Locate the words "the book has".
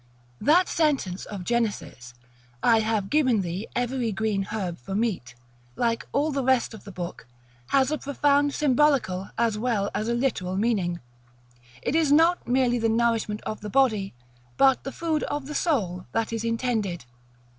6.85-7.91